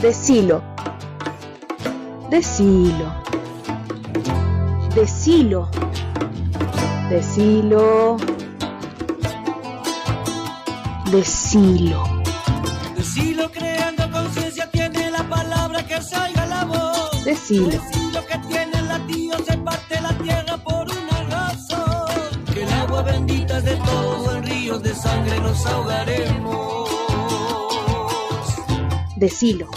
[0.00, 0.62] Decilo.
[2.30, 3.12] Decilo.
[4.94, 5.68] Decilo.
[7.10, 8.16] Decilo.
[11.12, 12.22] Decilo.
[12.96, 17.22] Decilo creando conciencia tiene la palabra que salga la voz.
[17.26, 17.68] Decilo.
[17.68, 22.44] Decilo que tiene el latido se parte la tierra por una razón.
[22.54, 26.88] Que el agua bendita es de todos en ríos de sangre nos ahogaremos.
[29.16, 29.68] Decilo.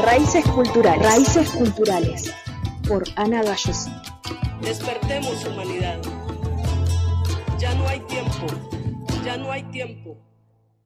[0.00, 1.06] Raíces culturales.
[1.06, 2.32] Raíces culturales.
[2.88, 3.88] Por Ana Gallos.
[4.62, 6.00] Despertemos humanidad.
[7.58, 8.46] Ya no hay tiempo.
[9.22, 10.16] Ya no hay tiempo.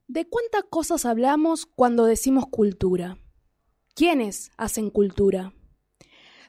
[0.09, 3.19] ¿De cuántas cosas hablamos cuando decimos cultura?
[3.95, 5.53] ¿Quiénes hacen cultura?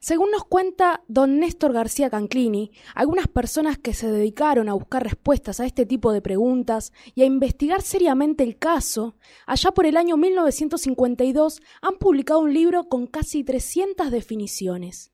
[0.02, 5.60] Según nos cuenta don Néstor García Canclini, algunas personas que se dedicaron a buscar respuestas
[5.60, 10.16] a este tipo de preguntas y a investigar seriamente el caso, allá por el año
[10.16, 15.12] 1952 han publicado un libro con casi 300 definiciones.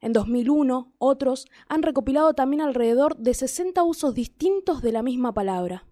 [0.00, 5.86] En 2001, otros han recopilado también alrededor de 60 usos distintos de la misma palabra.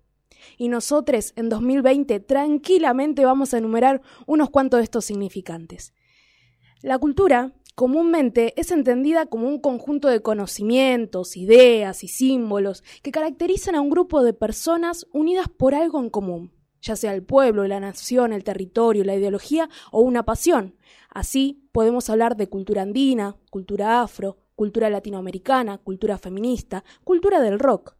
[0.58, 5.94] Y nosotros en 2020 tranquilamente vamos a enumerar unos cuantos de estos significantes.
[6.82, 13.74] La cultura comúnmente es entendida como un conjunto de conocimientos, ideas y símbolos que caracterizan
[13.74, 17.80] a un grupo de personas unidas por algo en común, ya sea el pueblo, la
[17.80, 20.76] nación, el territorio, la ideología o una pasión.
[21.10, 27.96] Así podemos hablar de cultura andina, cultura afro, cultura latinoamericana, cultura feminista, cultura del rock.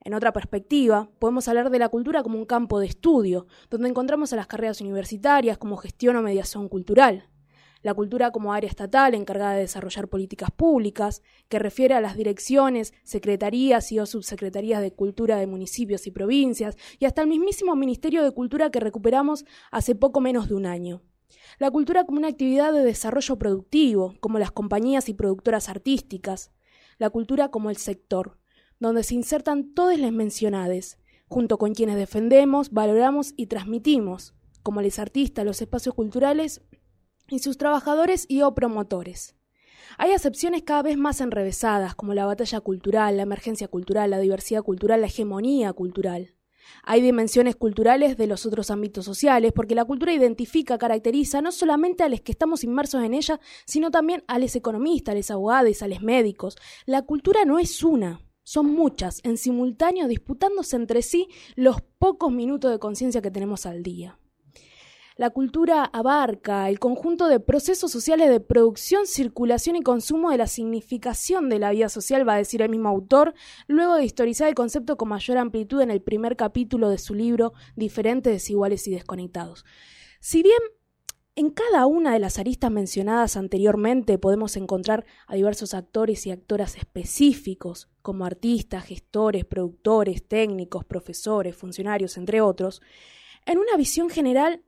[0.00, 4.32] En otra perspectiva, podemos hablar de la cultura como un campo de estudio, donde encontramos
[4.32, 7.30] a las carreras universitarias como gestión o mediación cultural,
[7.84, 12.94] la cultura como área estatal encargada de desarrollar políticas públicas, que refiere a las direcciones,
[13.02, 18.24] secretarías y o subsecretarías de cultura de municipios y provincias, y hasta el mismísimo Ministerio
[18.24, 21.02] de Cultura que recuperamos hace poco menos de un año.
[21.58, 26.52] La cultura como una actividad de desarrollo productivo, como las compañías y productoras artísticas.
[26.96, 28.38] La cultura como el sector,
[28.80, 30.96] donde se insertan todas las mencionadas,
[31.28, 34.32] junto con quienes defendemos, valoramos y transmitimos,
[34.62, 36.62] como los artistas, los espacios culturales
[37.28, 39.34] y sus trabajadores y o promotores.
[39.98, 44.62] Hay acepciones cada vez más enrevesadas, como la batalla cultural, la emergencia cultural, la diversidad
[44.62, 46.34] cultural, la hegemonía cultural.
[46.82, 52.02] Hay dimensiones culturales de los otros ámbitos sociales, porque la cultura identifica, caracteriza no solamente
[52.02, 55.82] a los que estamos inmersos en ella, sino también a los economistas, a los abogados,
[55.82, 56.56] a los médicos.
[56.86, 62.70] La cultura no es una, son muchas, en simultáneo disputándose entre sí los pocos minutos
[62.70, 64.18] de conciencia que tenemos al día.
[65.16, 70.48] La cultura abarca el conjunto de procesos sociales de producción, circulación y consumo de la
[70.48, 73.32] significación de la vida social, va a decir el mismo autor,
[73.68, 77.52] luego de historizar el concepto con mayor amplitud en el primer capítulo de su libro
[77.76, 79.64] Diferentes, desiguales y desconectados.
[80.18, 80.58] Si bien
[81.36, 86.76] en cada una de las aristas mencionadas anteriormente podemos encontrar a diversos actores y actoras
[86.76, 92.82] específicos, como artistas, gestores, productores, técnicos, profesores, funcionarios, entre otros.
[93.46, 94.64] En una visión general,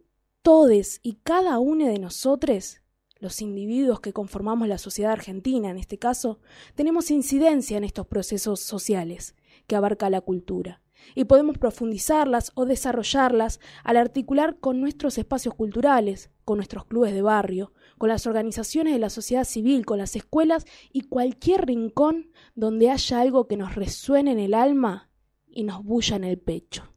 [0.47, 2.81] todos y cada uno de nosotros,
[3.19, 6.39] los individuos que conformamos la sociedad argentina en este caso,
[6.77, 9.35] tenemos incidencia en estos procesos sociales
[9.67, 10.85] que abarca la cultura
[11.17, 17.23] y podemos profundizarlas o desarrollarlas al articular con nuestros espacios culturales, con nuestros clubes de
[17.23, 22.91] barrio, con las organizaciones de la sociedad civil, con las escuelas y cualquier rincón donde
[22.91, 25.11] haya algo que nos resuene en el alma
[25.49, 26.96] y nos bulla en el pecho.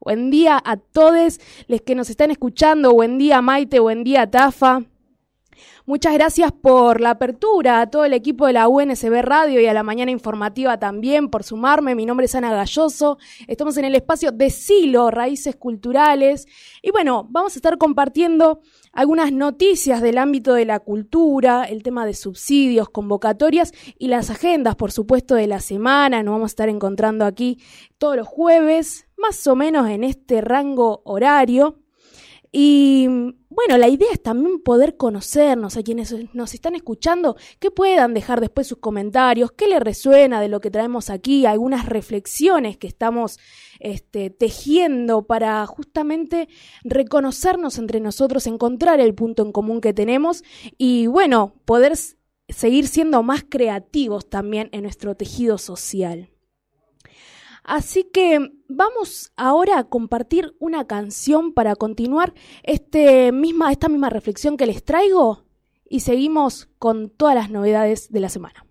[0.00, 2.92] Buen día a todos los que nos están escuchando.
[2.92, 4.82] Buen día Maite, buen día Tafa.
[5.86, 9.74] Muchas gracias por la apertura, a todo el equipo de la UNSB Radio y a
[9.74, 11.94] la mañana informativa también por sumarme.
[11.94, 13.18] Mi nombre es Ana Galloso.
[13.46, 16.46] Estamos en el espacio de Silo, Raíces Culturales.
[16.82, 18.60] Y bueno, vamos a estar compartiendo
[18.92, 24.76] algunas noticias del ámbito de la cultura, el tema de subsidios, convocatorias y las agendas,
[24.76, 26.22] por supuesto, de la semana.
[26.22, 27.58] Nos vamos a estar encontrando aquí
[27.98, 31.78] todos los jueves, más o menos en este rango horario.
[32.52, 33.08] Y
[33.54, 38.40] bueno, la idea es también poder conocernos a quienes nos están escuchando, que puedan dejar
[38.40, 43.38] después sus comentarios, qué les resuena de lo que traemos aquí, algunas reflexiones que estamos
[43.80, 46.48] este, tejiendo para justamente
[46.84, 50.42] reconocernos entre nosotros, encontrar el punto en común que tenemos
[50.78, 51.94] y bueno, poder
[52.48, 56.31] seguir siendo más creativos también en nuestro tejido social.
[57.64, 64.56] Así que vamos ahora a compartir una canción para continuar este misma, esta misma reflexión
[64.56, 65.44] que les traigo
[65.88, 68.66] y seguimos con todas las novedades de la semana.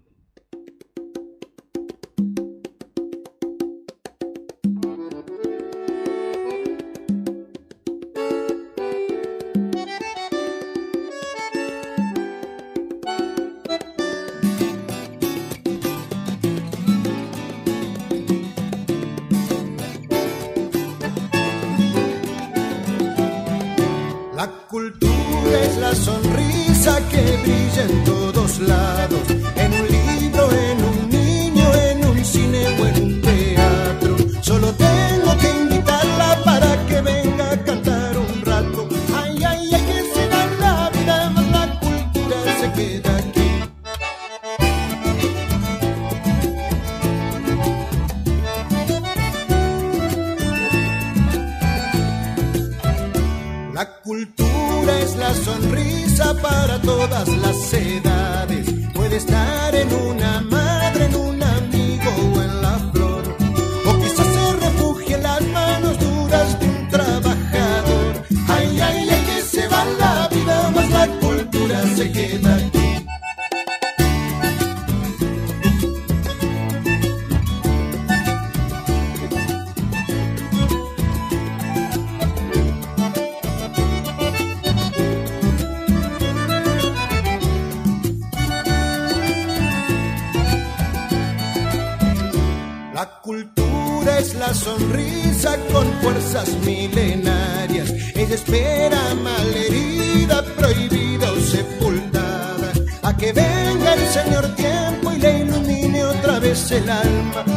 [96.31, 97.91] razas milenarias.
[98.15, 102.71] Ella espera malherida, prohibida o sepultada,
[103.03, 107.50] a que venga el Señor tiempo y le ilumine otra vez el alma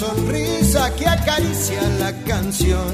[0.00, 2.90] sonrisa que acaricia la canción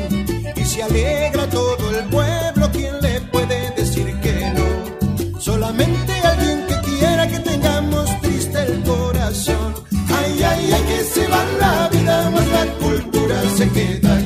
[0.56, 2.68] y se alegra todo el pueblo.
[2.72, 5.40] ¿Quién le puede decir que no?
[5.40, 9.74] Solamente alguien que quiera que tengamos triste el corazón.
[10.18, 14.16] Ay, ay, ay, que se va la vida, más la cultura se queda.
[14.16, 14.25] aquí.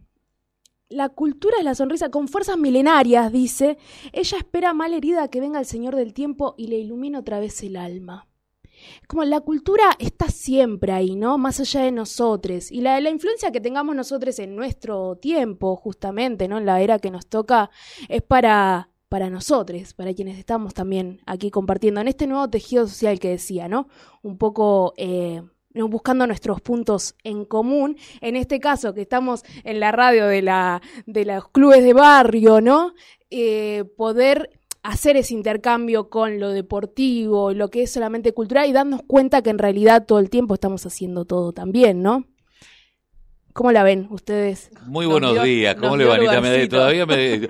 [0.91, 3.77] La cultura es la sonrisa con fuerzas milenarias, dice.
[4.11, 7.63] Ella espera mal herida que venga el Señor del tiempo y le ilumine otra vez
[7.63, 8.27] el alma.
[9.07, 11.37] Como la cultura está siempre ahí, ¿no?
[11.37, 12.71] Más allá de nosotros.
[12.71, 16.57] Y la, la influencia que tengamos nosotros en nuestro tiempo, justamente, ¿no?
[16.57, 17.69] En la era que nos toca,
[18.09, 23.17] es para, para nosotros, para quienes estamos también aquí compartiendo en este nuevo tejido social
[23.17, 23.87] que decía, ¿no?
[24.23, 25.41] Un poco eh,
[25.73, 27.97] buscando nuestros puntos en común.
[28.21, 32.61] En este caso, que estamos en la radio de, la, de los clubes de barrio,
[32.61, 32.93] ¿no?
[33.29, 34.49] Eh, poder
[34.83, 39.51] hacer ese intercambio con lo deportivo, lo que es solamente cultural y darnos cuenta que
[39.51, 42.25] en realidad todo el tiempo estamos haciendo todo también, ¿no?
[43.53, 44.71] ¿Cómo la ven ustedes?
[44.85, 46.69] Muy buenos días, ¿cómo le va, Anita?
[46.69, 47.47] todavía me...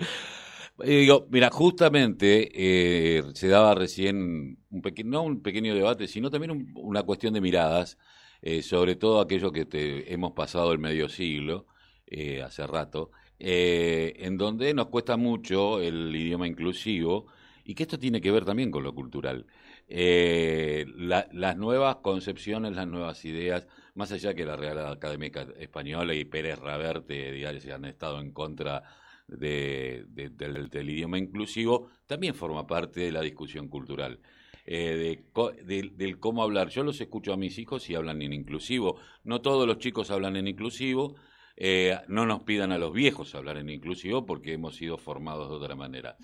[0.83, 6.73] Digo, mira, justamente eh, se daba recién un pequeño, no un pequeño debate, sino también
[6.75, 7.99] una cuestión de miradas,
[8.41, 11.67] eh, sobre todo aquello que te, hemos pasado el medio siglo,
[12.07, 17.27] eh, hace rato, eh, en donde nos cuesta mucho el idioma inclusivo
[17.63, 19.45] y que esto tiene que ver también con lo cultural.
[19.87, 26.25] Eh, las nuevas concepciones, las nuevas ideas, más allá que la Real Academia Española y
[26.25, 28.83] Pérez Reverte se han estado en contra
[29.27, 34.19] del, idioma inclusivo, también forma parte de la discusión cultural.
[34.73, 35.21] Eh,
[35.65, 36.69] del cómo hablar.
[36.69, 38.97] Yo los escucho a mis hijos y hablan en inclusivo.
[39.25, 41.15] No todos los chicos hablan en inclusivo,
[41.57, 45.55] eh, no nos pidan a los viejos hablar en inclusivo porque hemos sido formados de
[45.55, 46.15] otra manera.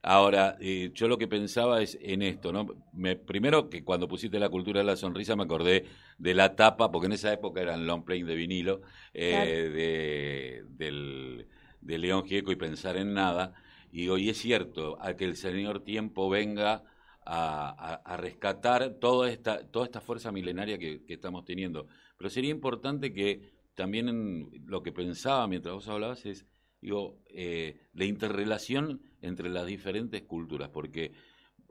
[0.00, 2.68] Ahora, eh, yo lo que pensaba es en esto, ¿no?
[2.94, 5.84] Me, primero que cuando pusiste la cultura de la sonrisa me acordé
[6.16, 8.80] de la tapa, porque en esa época eran long playing de vinilo,
[9.12, 11.44] eh, de,
[11.82, 13.52] de León Gieco y Pensar en Nada,
[13.92, 16.82] y hoy es cierto, a que el señor tiempo venga
[17.24, 21.86] a, rescatar toda esta, toda esta fuerza milenaria que, estamos teniendo.
[22.16, 26.46] Pero sería importante que también lo que pensaba mientras vos hablabas es,
[26.80, 31.12] digo, eh, la interrelación entre las diferentes culturas, porque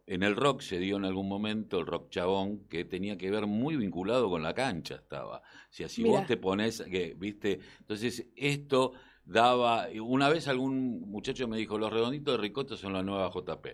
[0.09, 3.45] en el rock se dio en algún momento el rock chabón que tenía que ver
[3.45, 5.43] muy vinculado con la cancha estaba.
[5.69, 11.57] Si así vos te pones, que, viste, entonces esto daba, una vez algún muchacho me
[11.57, 13.67] dijo, los redonditos de ricota son la nueva JP.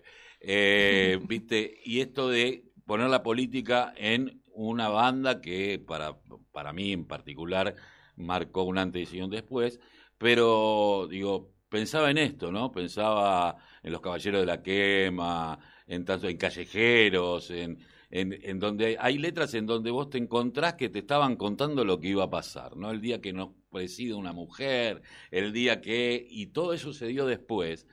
[0.48, 1.80] Eh, ¿Viste?
[1.84, 6.18] Y esto de poner la política en una banda que para,
[6.52, 7.76] para mí en particular
[8.16, 9.80] marcó un antes y un después,
[10.18, 12.72] pero digo, pensaba en esto, ¿no?
[12.72, 17.80] Pensaba en los Caballeros de la Quema, en tanto en callejeros, en,
[18.12, 22.00] en, en, donde hay letras en donde vos te encontrás que te estaban contando lo
[22.00, 22.92] que iba a pasar, ¿no?
[22.92, 26.26] El día que nos preside una mujer, el día que...
[26.30, 27.88] y todo eso se dio después.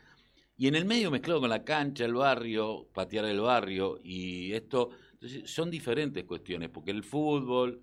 [0.62, 4.90] Y en el medio mezclado con la cancha, el barrio, patear el barrio, y esto,
[5.14, 7.82] entonces son diferentes cuestiones, porque el fútbol,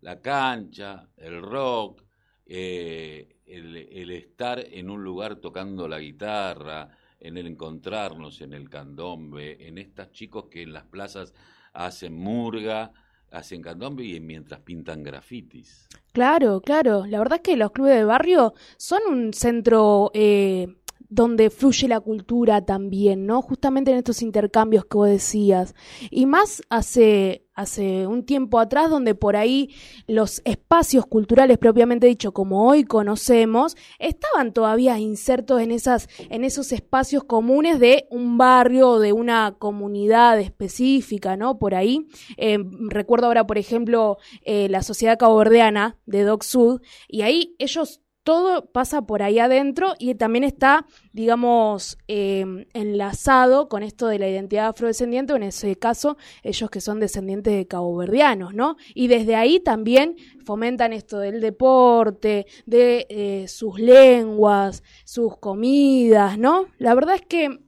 [0.00, 2.02] la cancha, el rock,
[2.46, 6.88] eh, el, estar en un lugar tocando la guitarra,
[7.20, 11.34] en el encontrarnos en el candombe, en estos chicos que en las plazas
[11.74, 12.90] hacen murga,
[13.32, 15.88] hacen candombe y mientras pintan grafitis.
[16.14, 17.04] Claro, claro.
[17.04, 20.74] La verdad es que los clubes de barrio son un centro eh,
[21.14, 23.40] donde fluye la cultura también, ¿no?
[23.40, 25.76] Justamente en estos intercambios que vos decías.
[26.10, 29.70] Y más hace, hace un tiempo atrás, donde por ahí
[30.08, 36.72] los espacios culturales propiamente dicho, como hoy conocemos, estaban todavía insertos en, esas, en esos
[36.72, 41.60] espacios comunes de un barrio o de una comunidad específica, ¿no?
[41.60, 42.08] Por ahí.
[42.36, 48.00] Eh, recuerdo ahora, por ejemplo, eh, la Sociedad Caboverdiana de Doc Sud, y ahí ellos
[48.24, 54.28] todo pasa por ahí adentro y también está, digamos, em, enlazado con esto de la
[54.28, 58.76] identidad afrodescendiente, o en ese caso, ellos que son descendientes de caboverdianos, ¿no?
[58.94, 66.66] Y desde ahí también fomentan esto del deporte, de eh, sus lenguas, sus comidas, ¿no?
[66.78, 67.60] La verdad es que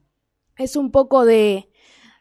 [0.56, 1.68] es un poco de,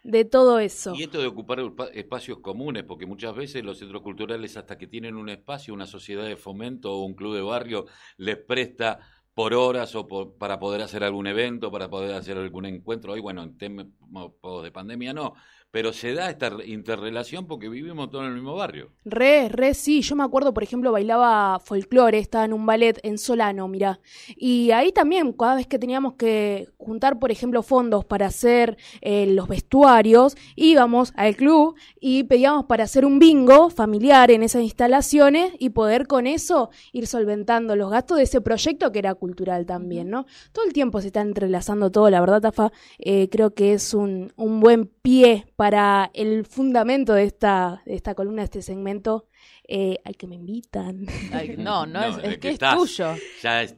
[0.06, 0.94] de todo eso.
[0.96, 1.60] Y esto de ocupar
[1.94, 6.26] espacios comunes, porque muchas veces los centros culturales, hasta que tienen un espacio, una sociedad
[6.26, 9.00] de fomento o un club de barrio, les presta
[9.34, 10.08] por horas o
[10.38, 13.14] para poder hacer algún evento, para poder hacer algún encuentro.
[13.14, 15.34] Hoy, bueno, en tiempos de pandemia no,
[15.76, 18.92] pero se da esta interrelación porque vivimos todos en el mismo barrio.
[19.04, 20.02] Re, re, sí.
[20.04, 24.00] Yo me acuerdo, por ejemplo, bailaba folclore, estaba en un ballet en Solano, mirá.
[24.38, 29.28] Y ahí también, cada vez que teníamos que juntar, por ejemplo, fondos para hacer eh,
[29.28, 35.52] los vestuarios, íbamos al club y pedíamos para hacer un bingo familiar en esas instalaciones
[35.60, 40.10] y poder con eso ir solventando los gastos de ese proyecto que era cultural también,
[40.10, 40.26] ¿no?
[40.54, 44.32] Todo el tiempo se está entrelazando todo, la verdad, Tafa, eh, creo que es un,
[44.38, 49.26] un buen pie para para el fundamento de esta, de esta columna, de este segmento,
[49.68, 51.08] eh, al que me invitan.
[51.58, 53.16] no, no, es, que, es tuyo.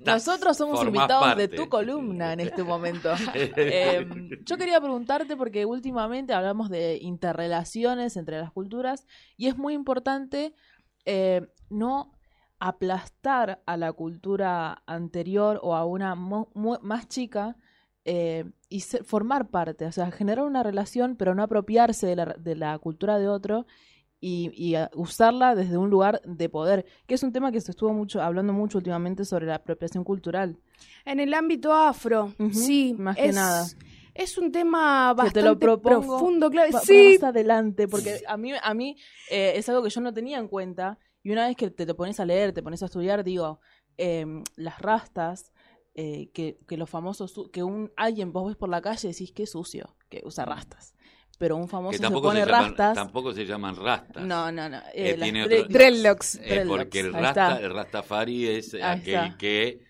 [0.05, 3.13] Nosotros somos invitados de tu columna en este momento.
[3.55, 9.73] Em, yo quería preguntarte porque últimamente hablamos de interrelaciones entre las culturas y es muy
[9.73, 10.53] importante
[11.05, 12.11] eh, no
[12.59, 17.55] aplastar a la cultura anterior o a una más chica
[18.09, 22.55] eh, y formar parte, o sea, generar una relación, pero no apropiarse de la, de
[22.55, 23.67] la cultura de otro
[24.21, 28.21] y, usarla desde un lugar de poder, que es un tema que se estuvo mucho
[28.21, 30.57] hablando mucho últimamente sobre la apropiación cultural.
[31.03, 33.67] En el ámbito afro, sí, más que nada.
[34.15, 36.79] Es un tema bastante profundo, claro.
[36.83, 37.17] sí.
[37.19, 38.95] Más adelante, porque a mí, a mí
[39.29, 40.97] eh, es algo que yo no tenía en cuenta.
[41.23, 43.59] Y una vez que te, te pones a leer, te pones a estudiar, digo,
[43.97, 45.51] em, las rastas
[45.99, 49.31] eh, que, que, los famosos, que un alguien vos ves por la calle y decís
[49.31, 50.93] que sucio, que usa rastas.
[51.39, 52.95] Pero un famoso se pone rastas.
[52.95, 54.23] Tampoco se llaman rastas.
[54.23, 54.77] No, no, no.
[54.93, 56.39] Eh, eh dreadlocks.
[56.67, 59.86] porque el, rasta, el rastafari es aquel que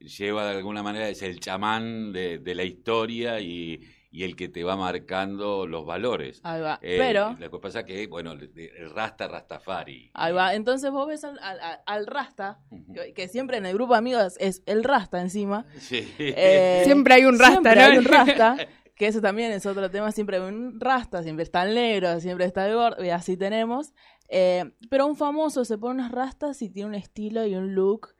[0.00, 3.80] lleva de alguna manera, es el chamán de, de la historia y
[4.12, 6.40] y el que te va marcando los valores.
[6.42, 6.78] Ahí va.
[6.82, 7.36] Eh, Pero.
[7.38, 10.10] Lo que pasa que, bueno, el Rasta Rastafari.
[10.14, 10.54] Ahí va.
[10.54, 11.38] Entonces vos ves al,
[11.86, 12.58] al, Rasta,
[13.14, 15.64] que, siempre en el grupo de amigos es el Rasta encima.
[15.78, 16.12] Sí.
[16.18, 18.56] Eh, siempre hay un Rasta, siempre hay un Rasta.
[19.00, 22.44] Que eso también es otro tema, siempre hay un rasta, siempre está el negro, siempre
[22.44, 23.94] está el gordo, y así tenemos.
[24.28, 28.10] Eh, pero un famoso se pone unas rastas y tiene un estilo y un look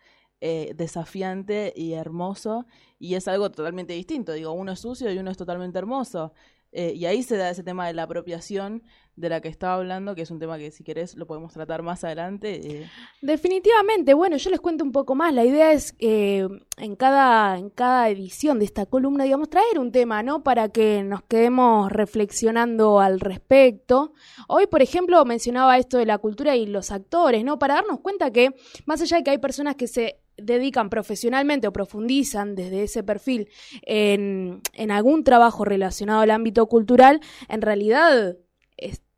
[0.40, 2.66] eh, desafiante y hermoso,
[2.98, 4.32] y es algo totalmente distinto.
[4.32, 6.32] Digo, uno es sucio y uno es totalmente hermoso.
[6.72, 8.84] Eh, y ahí se da ese tema de la apropiación
[9.16, 11.82] de la que estaba hablando, que es un tema que si querés lo podemos tratar
[11.82, 12.82] más adelante.
[12.82, 12.90] Eh.
[13.20, 15.34] Definitivamente, bueno, yo les cuento un poco más.
[15.34, 20.22] La idea es en, cada, en cada edición de esta columna, digamos, traer un tema,
[20.22, 20.42] ¿no?
[20.42, 24.12] Para que nos quedemos reflexionando al respecto.
[24.46, 27.58] Hoy, por ejemplo, mencionaba esto de la cultura y los actores, ¿no?
[27.58, 28.54] Para darnos cuenta que,
[28.86, 33.48] más allá de que hay personas que se dedican profesionalmente o profundizan desde ese perfil
[33.82, 38.36] en, en algún trabajo relacionado al ámbito cultural, en realidad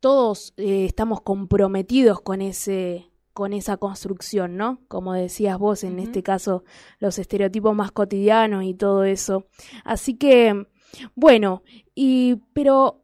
[0.03, 4.81] todos eh, estamos comprometidos con ese con esa construcción, ¿no?
[4.89, 6.65] Como decías vos, en este caso,
[6.99, 9.47] los estereotipos más cotidianos y todo eso.
[9.85, 10.67] Así que,
[11.15, 11.63] bueno,
[11.95, 13.02] y pero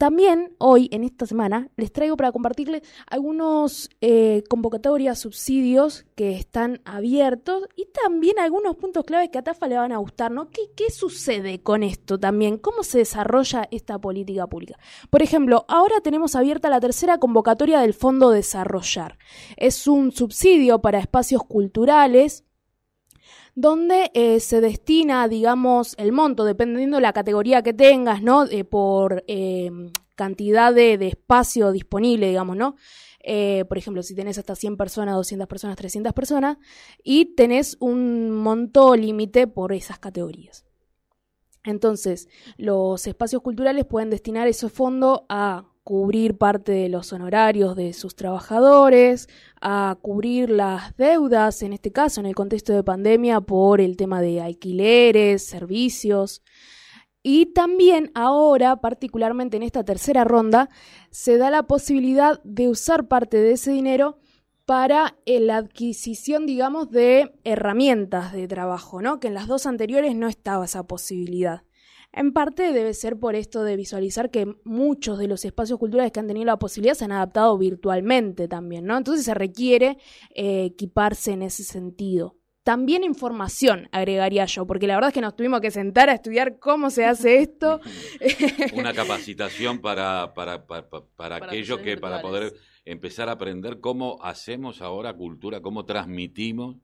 [0.00, 6.80] también hoy, en esta semana, les traigo para compartirles algunos eh, convocatorias, subsidios que están
[6.86, 10.48] abiertos y también algunos puntos claves que a Tafa le van a gustar, ¿no?
[10.48, 12.56] ¿Qué, ¿Qué sucede con esto también?
[12.56, 14.78] ¿Cómo se desarrolla esta política pública?
[15.10, 19.18] Por ejemplo, ahora tenemos abierta la tercera convocatoria del Fondo Desarrollar.
[19.58, 22.44] Es un subsidio para espacios culturales
[23.60, 28.46] donde eh, se destina, digamos, el monto, dependiendo de la categoría que tengas, ¿no?
[28.46, 32.76] Eh, por em, cantidad de, espacio disponible, digamos, ¿no?
[33.22, 36.56] Eh, por ejemplo, si tenés hasta 100 personas, 200 personas, 300 personas,
[37.04, 40.64] y tenés un monto límite por esas categorías.
[41.64, 47.92] Entonces, los espacios culturales pueden destinar ese fondo a cubrir parte de los honorarios de
[47.94, 49.28] sus trabajadores,
[49.60, 54.20] a cubrir las deudas, en este caso, en el contexto de pandemia, por el tema
[54.20, 56.44] de alquileres, servicios.
[57.24, 60.68] Y también ahora, particularmente en esta tercera ronda,
[61.10, 64.20] se da la posibilidad de usar parte de ese dinero
[64.66, 69.18] para eh, la adquisición, digamos, de herramientas de trabajo, ¿no?
[69.18, 71.64] Que en las dos anteriores no estaba esa posibilidad.
[72.12, 76.18] En parte debe ser por esto de visualizar que muchos de los espacios culturales que
[76.18, 78.96] han tenido la posibilidad se han adaptado virtualmente también, ¿no?
[78.96, 79.96] Entonces se requiere
[80.34, 82.36] eh, equiparse en ese sentido.
[82.64, 86.58] También información, agregaría yo, porque la verdad es que nos tuvimos que sentar a estudiar
[86.58, 87.80] cómo se hace esto.
[88.74, 92.52] Una capacitación para, para, para, para, aquellos que, para poder
[92.84, 96.76] empezar a aprender cómo hacemos ahora cultura, cómo transmitimos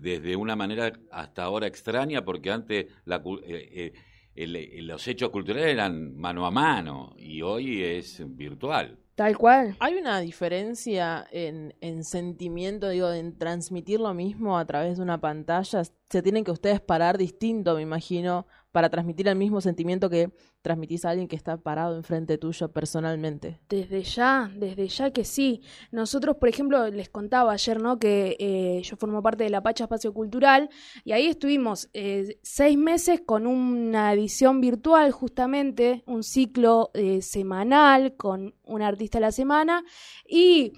[0.00, 3.92] desde una manera hasta ahora extraña, porque antes la, eh,
[4.34, 8.98] eh, los hechos culturales eran mano a mano y hoy es virtual.
[9.14, 9.76] Tal cual.
[9.78, 15.20] ¿Hay una diferencia en, en sentimiento, digo, en transmitir lo mismo a través de una
[15.20, 15.82] pantalla?
[16.08, 20.32] Se tienen que ustedes parar distinto, me imagino, para transmitir el mismo sentimiento que
[20.62, 23.60] transmitís a alguien que está parado enfrente tuyo personalmente.
[23.68, 25.62] Desde ya, desde ya que sí.
[25.90, 27.98] Nosotros, por ejemplo, les contaba ayer, ¿no?
[27.98, 30.70] Que eh, yo formo parte de la Pacha Espacio Cultural
[31.04, 38.16] y ahí estuvimos eh, seis meses con una edición virtual, justamente, un ciclo eh, semanal
[38.16, 39.84] con un artista a la semana
[40.26, 40.72] y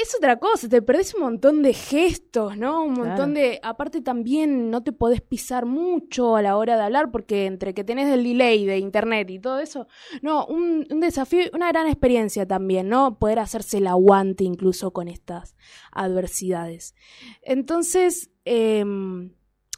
[0.00, 2.84] es otra cosa, te perdés un montón de gestos, ¿no?
[2.84, 3.60] Un montón de...
[3.62, 7.84] Aparte también no te podés pisar mucho a la hora de hablar porque entre que
[7.84, 9.86] tenés el delay de internet y todo eso,
[10.22, 13.18] no, un, un desafío, una gran experiencia también, ¿no?
[13.18, 15.56] Poder hacerse el aguante incluso con estas
[15.92, 16.94] adversidades.
[17.42, 18.84] Entonces, eh,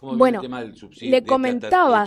[0.00, 0.42] bueno,
[1.00, 2.06] le comentaba,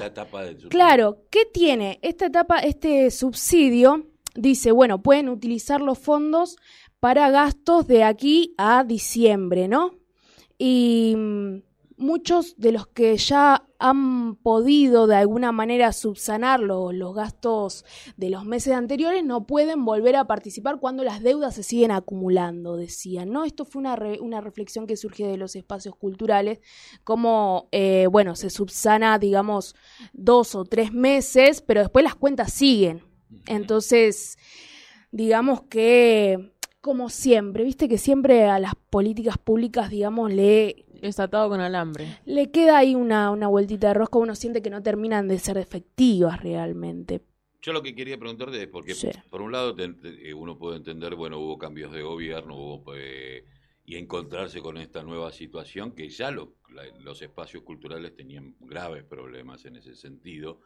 [0.70, 4.08] claro, ¿qué tiene esta etapa, este subsidio?
[4.34, 6.56] Dice, bueno, pueden utilizar los fondos
[7.02, 9.96] para gastos de aquí a diciembre, ¿no?
[10.60, 11.58] Y mm,
[11.98, 17.86] muchos de los que ya han podido de alguna manera subsanar los gastos
[18.18, 22.78] de los meses anteriores no pueden volver a participar cuando las deudas se siguen acumulando,
[22.78, 23.46] decían, ¿no?
[23.46, 26.60] Esto fue una, una reflexión que surge de los espacios culturales,
[27.04, 29.76] como, eh, bueno, se subsana, digamos,
[30.14, 33.04] dos o tres meses, pero después las cuentas siguen.
[33.48, 34.38] Entonces,
[35.12, 40.86] digamos que como siempre, viste que siempre a las políticas públicas, digamos, le...
[41.02, 42.20] Es atado con alambre.
[42.26, 45.58] Le queda ahí una, una vueltita de rosca, uno siente que no terminan de ser
[45.58, 47.22] efectivas realmente.
[47.62, 48.96] Yo lo que quería preguntarte es porque,
[49.30, 53.46] por un lado, eh, uno puede entender, bueno, hubo cambios de gobierno, hubo, eh,
[53.86, 59.76] y encontrarse con esta nueva situación, que ya los espacios culturales tenían graves problemas en
[59.76, 60.62] ese sentido,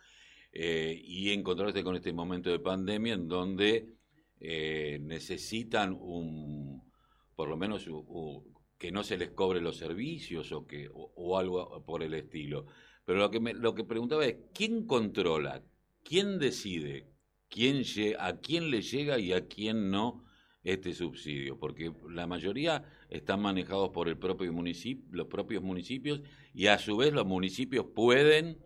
[0.53, 3.89] eh, y encontrarse con este momento de pandemia en donde
[4.39, 6.83] eh, necesitan un,
[7.35, 7.87] por lo menos
[8.77, 12.65] que no se les cobre los servicios o que o, algo por el estilo.
[13.05, 15.63] Pero lo que me, lo que preguntaba es quién controla,
[16.03, 17.07] quién decide,
[17.49, 17.83] quién
[18.19, 20.25] a quién le llega y a quién no
[20.63, 26.21] este subsidio, porque la mayoría están manejados por el propio municipio, los propios municipios
[26.55, 28.57] y a su vez los municipios pueden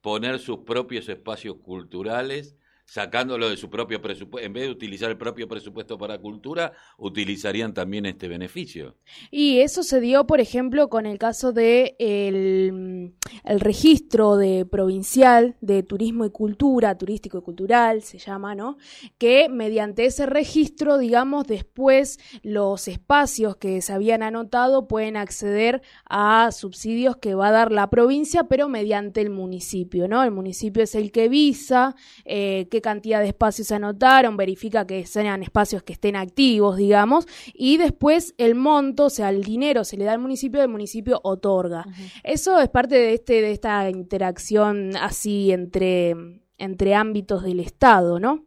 [0.00, 5.18] poner sus propios espacios culturales sacándolo de su propio presupuesto, en vez de utilizar el
[5.18, 8.96] propio presupuesto para cultura, utilizarían también este beneficio.
[9.30, 13.12] Y eso se dio, por ejemplo, con el caso de el,
[13.58, 18.76] registro de provincial de turismo y cultura, turístico y cultural se llama, ¿no?
[19.18, 26.52] Que mediante ese registro, digamos, después los espacios que se habían anotado pueden acceder a
[26.52, 30.22] subsidios que va a dar la provincia, pero mediante el municipio, ¿no?
[30.22, 35.06] El municipio es el que visa, eh, qué cantidad de espacios se anotaron, verifica que
[35.06, 39.96] sean espacios que estén activos, digamos, y después el monto, o sea, el dinero se
[39.96, 41.86] le da al municipio, el municipio otorga.
[42.22, 46.14] Eso es parte de, este, de esta interacción así entre
[46.58, 48.46] entre ámbitos del Estado, ¿no?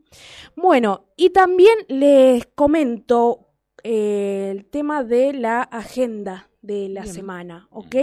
[0.56, 3.52] Bueno, y también les comento
[3.84, 7.96] eh, el tema de la agenda de la semana, ¿ok?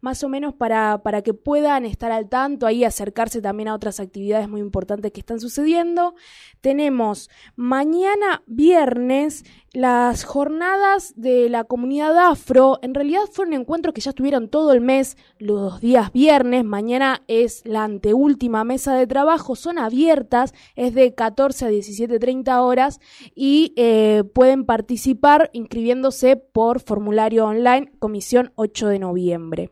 [0.00, 4.00] Más o menos para, para que puedan estar al tanto, ahí acercarse también a otras
[4.00, 6.14] actividades muy importantes que están sucediendo.
[6.60, 14.10] Tenemos mañana viernes las jornadas de la comunidad afro, en realidad fueron encuentros que ya
[14.10, 19.78] estuvieron todo el mes, los días viernes, mañana es la anteúltima mesa de trabajo, son
[19.78, 22.98] abiertas, es de 14 a 17.30 horas
[23.34, 29.70] y eh, pueden participar inscribiéndose por formulario online, comisión 8 de noviembre.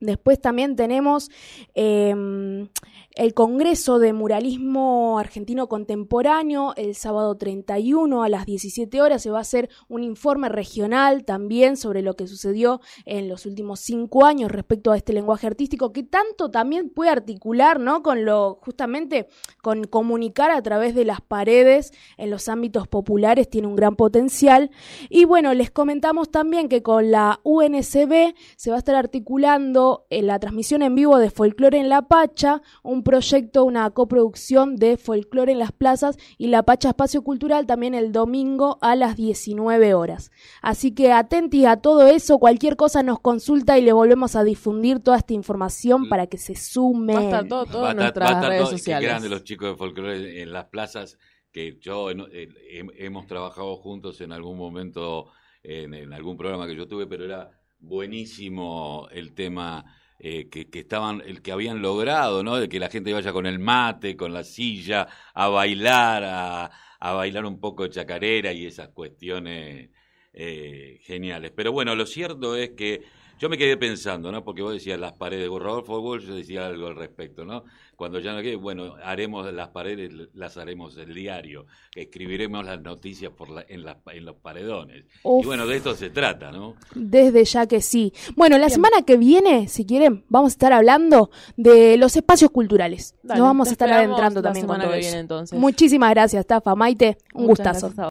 [0.00, 1.30] Después también tenemos
[1.74, 2.68] em,
[3.14, 9.22] el Congreso de Muralismo Argentino Contemporáneo el sábado 31 a las 17 horas.
[9.22, 13.80] Se va a hacer un informe regional también sobre lo que sucedió en los últimos
[13.80, 18.02] cinco años respecto a este lenguaje artístico que tanto también puede articular, ¿no?
[18.02, 19.28] Con lo, justamente,
[19.62, 24.70] con comunicar a través de las paredes en los ámbitos populares tiene un gran potencial.
[25.10, 30.38] Y bueno, les comentamos también que con la UNSB se va a estar articulando la
[30.38, 35.58] transmisión en vivo de Folclore en la Pacha, un proyecto, una coproducción de Folclore en
[35.58, 40.30] las plazas y la Pacha Espacio Cultural también el domingo a las 19 horas.
[40.60, 45.00] Así que atentis a todo eso, cualquier cosa nos consulta y le volvemos a difundir
[45.00, 47.14] toda esta información para que se sume.
[47.14, 49.08] Va a estar todo, en nuestras redes sociales.
[49.08, 51.18] grande los chicos de Folclore en las plazas
[51.50, 55.30] que yo hemos trabajado juntos en algún momento
[55.62, 59.84] en algún programa que yo tuve, pero era buenísimo el tema
[60.24, 62.56] eh, que, estaban, el que habían logrado, ¿no?
[62.56, 67.12] De que la gente vaya con el mate, con la silla, a bailar, a, a
[67.12, 69.90] bailar un poco de chacarera y esas cuestiones
[70.32, 71.50] eh, geniales.
[71.56, 73.02] Pero bueno, lo cierto es que
[73.40, 74.44] yo me quedé pensando, ¿no?
[74.44, 77.64] Porque vos decías las paredes, Rodolfo Walsh decía algo al respecto, ¿no?
[78.02, 83.30] Cuando ya no quede, bueno, haremos las paredes, las haremos el diario, escribiremos las noticias
[83.30, 85.04] por la, en, en los paredones.
[85.22, 86.74] Y bueno, de esto se trata, ¿no?
[86.96, 88.12] Desde ya que sí.
[88.34, 93.14] Bueno, la semana que viene, si quieren, vamos a estar hablando de los espacios culturales.
[93.22, 95.56] Nos vamos a estar adentrando también con todo eso.
[95.56, 97.92] Muchísimas gracias, Tafa, Maite, un gustazo.